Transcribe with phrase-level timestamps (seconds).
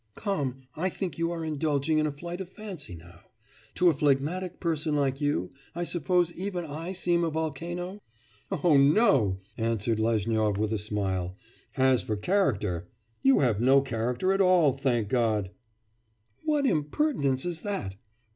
[0.15, 0.63] 'Come!
[0.75, 3.19] I think you are indulging in a flight of fancy now.
[3.75, 8.01] To a phlegmatic person like you, I suppose even I seem a volcano?'
[8.51, 11.37] 'Oh, no!' answered Lezhnyov, with a smile.
[11.77, 12.89] 'And as for character
[13.21, 15.51] you have no character at all, thank God!'
[16.45, 17.95] 'What impertinence is that?